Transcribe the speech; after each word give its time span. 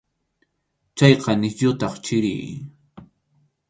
Chayqa 0.97 1.31
nisyutaq 1.35 1.93
chiri. 2.05 2.35